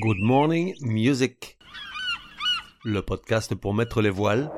[0.00, 1.58] Good Morning Music.
[2.84, 4.48] Le podcast pour mettre les voiles,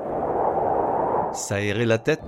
[1.33, 2.21] s'aérer la tête,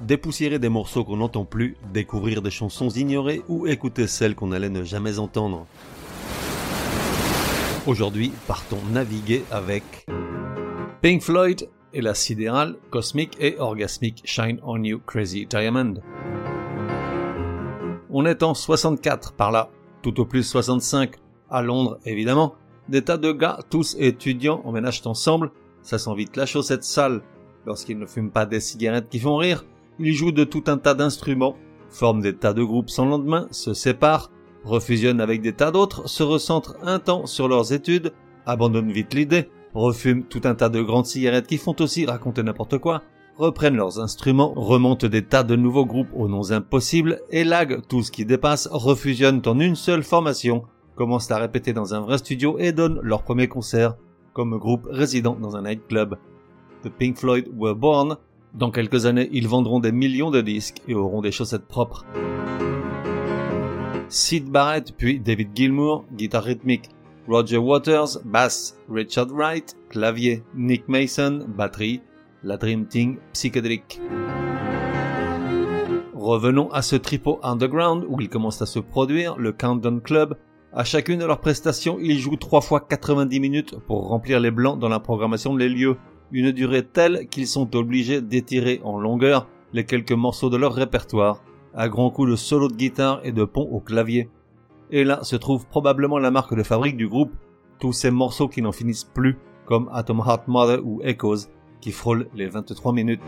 [0.00, 4.70] dépoussiérer des morceaux qu'on n'entend plus, découvrir des chansons ignorées ou écouter celles qu'on allait
[4.70, 5.66] ne jamais entendre.
[7.86, 10.06] Aujourd'hui, partons naviguer avec
[11.02, 15.96] Pink Floyd et la sidérale, cosmique et orgasmique Shine on You Crazy Diamond.
[18.08, 19.68] On est en 64 par là,
[20.02, 21.19] tout au plus 65
[21.50, 22.54] à Londres évidemment.
[22.88, 27.22] Des tas de gars, tous étudiants, emménagent ensemble, ça sent vite la chaussette sale.
[27.66, 29.64] Lorsqu'ils ne fument pas des cigarettes qui font rire,
[29.98, 31.56] ils jouent de tout un tas d'instruments,
[31.88, 34.30] forment des tas de groupes sans lendemain, se séparent,
[34.64, 38.12] refusionnent avec des tas d'autres, se recentrent un temps sur leurs études,
[38.46, 42.78] abandonnent vite l'idée, refument tout un tas de grandes cigarettes qui font aussi raconter n'importe
[42.78, 43.02] quoi,
[43.36, 48.10] reprennent leurs instruments, remontent des tas de nouveaux groupes aux noms impossibles, élaguent tout ce
[48.10, 50.64] qui dépasse, refusionnent en une seule formation,
[51.00, 53.96] commencent à répéter dans un vrai studio et donnent leur premier concert
[54.34, 56.16] comme groupe résident dans un nightclub.
[56.84, 58.18] The Pink Floyd were born.
[58.52, 62.04] Dans quelques années, ils vendront des millions de disques et auront des chaussettes propres.
[64.10, 66.90] Sid Barrett puis David Gilmour, guitare rythmique,
[67.26, 72.02] Roger Waters, basse, Richard Wright, clavier, Nick Mason, batterie,
[72.42, 74.02] la Dream Team psychédélique.
[76.12, 80.36] Revenons à ce tripot underground où ils commencent à se produire, le Countdown Club.
[80.72, 84.78] À chacune de leurs prestations, ils jouent 3 fois 90 minutes pour remplir les blancs
[84.78, 85.96] dans la programmation des lieux,
[86.30, 91.42] une durée telle qu'ils sont obligés d'étirer en longueur les quelques morceaux de leur répertoire,
[91.74, 94.28] à grands coups de solo de guitare et de pont au clavier.
[94.92, 97.32] Et là se trouve probablement la marque de fabrique du groupe,
[97.80, 101.48] tous ces morceaux qui n'en finissent plus, comme Atom Heart Mother ou Echoes,
[101.80, 103.20] qui frôlent les 23 minutes.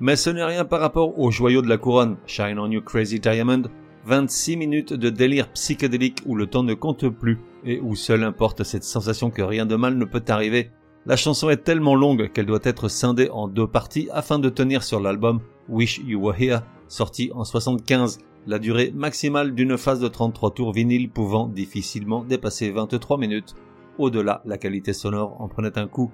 [0.00, 3.20] Mais ce n'est rien par rapport au joyau de la couronne, Shine on You Crazy
[3.20, 3.62] Diamond,
[4.06, 8.62] 26 minutes de délire psychédélique où le temps ne compte plus et où seul importe
[8.62, 10.70] cette sensation que rien de mal ne peut arriver.
[11.06, 14.82] La chanson est tellement longue qu'elle doit être scindée en deux parties afin de tenir
[14.82, 20.08] sur l'album Wish You Were Here, sorti en 75, la durée maximale d'une phase de
[20.08, 23.54] 33 tours vinyle pouvant difficilement dépasser 23 minutes.
[23.98, 26.10] Au-delà, la qualité sonore en prenait un coup.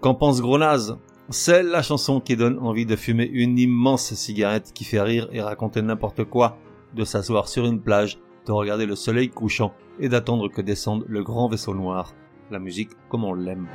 [0.00, 0.96] Qu'en pense Gronaz?
[1.30, 5.42] C'est la chanson qui donne envie de fumer une immense cigarette qui fait rire et
[5.42, 6.56] raconter n'importe quoi,
[6.96, 11.22] de s'asseoir sur une plage, de regarder le soleil couchant et d'attendre que descende le
[11.22, 12.14] grand vaisseau noir.
[12.50, 13.68] La musique comme on l'aime.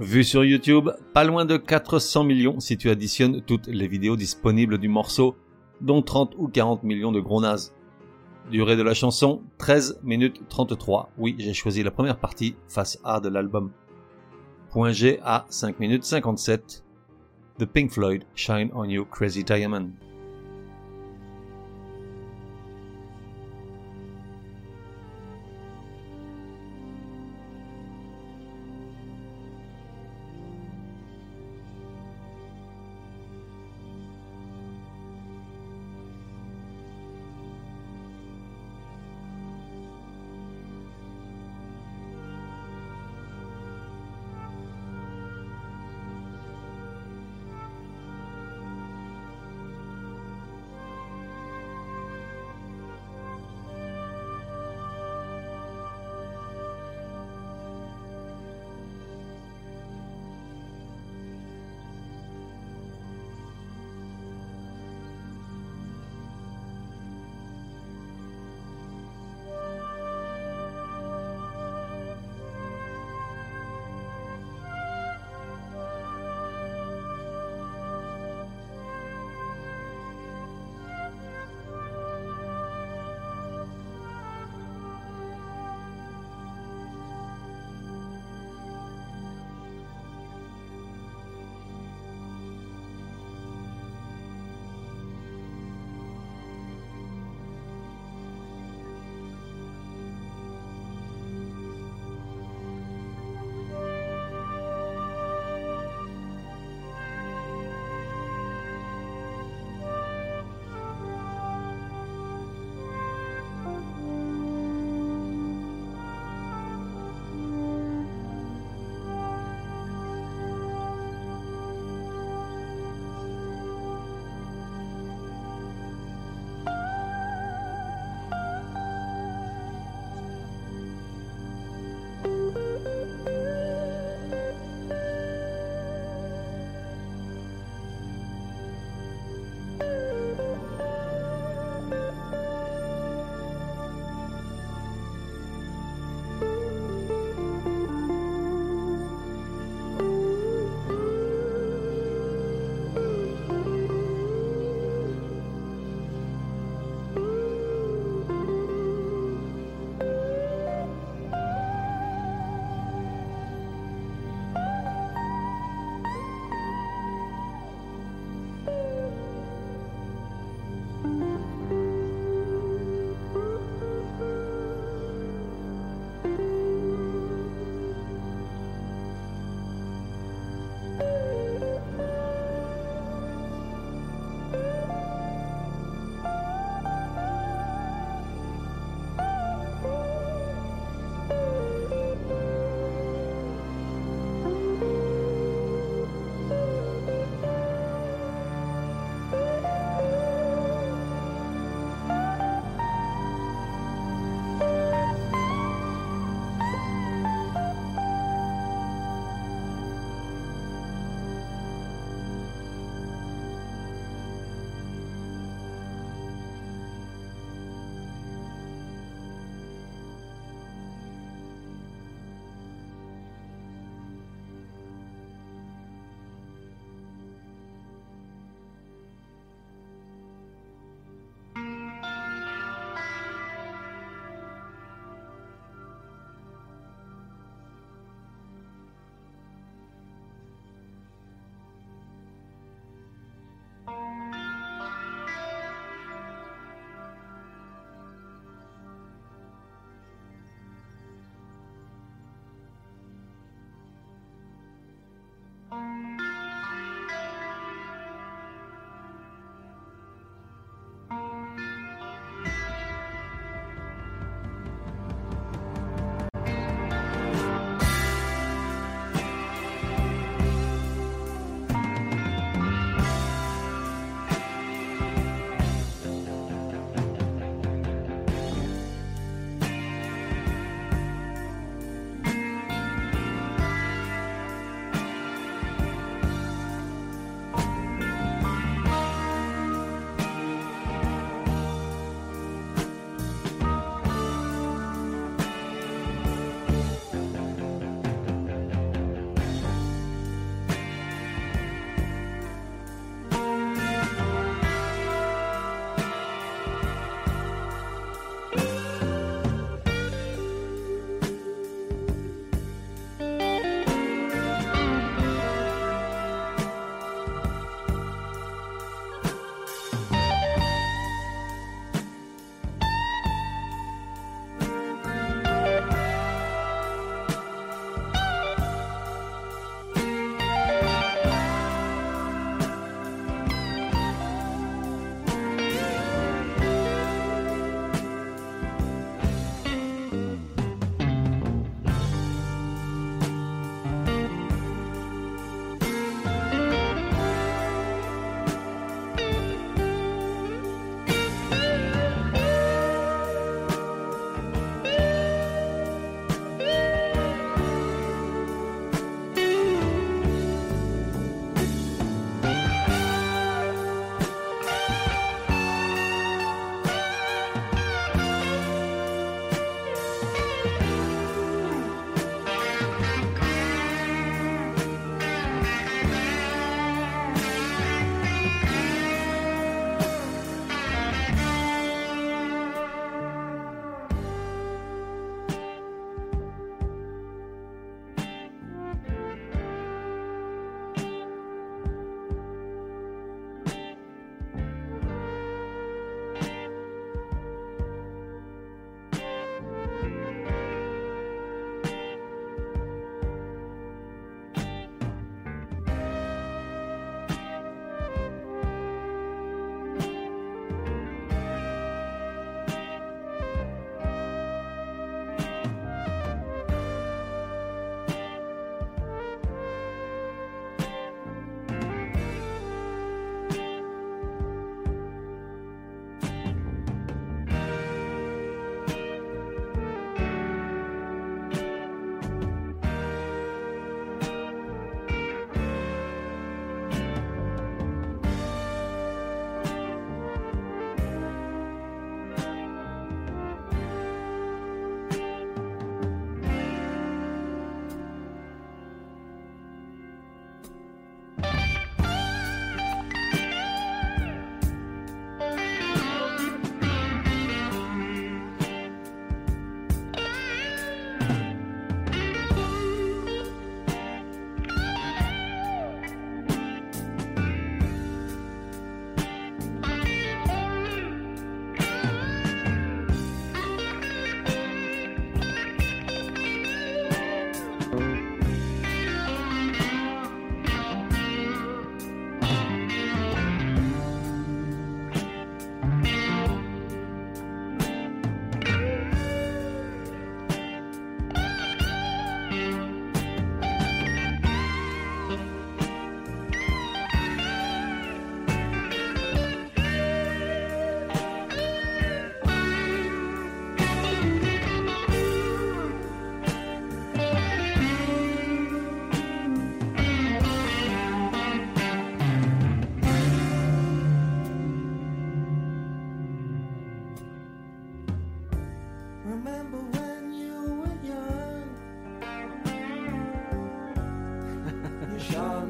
[0.00, 4.78] Vu sur YouTube, pas loin de 400 millions si tu additionnes toutes les vidéos disponibles
[4.78, 5.36] du morceau,
[5.82, 7.74] dont 30 ou 40 millions de gros nazes.
[8.50, 11.10] Durée de la chanson, 13 minutes 33.
[11.18, 13.72] Oui, j'ai choisi la première partie, face A de l'album.
[14.74, 16.82] Point G à 5 minutes 57.
[17.60, 19.92] The Pink Floyd, Shine on You Crazy Diamond.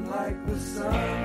[0.05, 1.24] like the sun.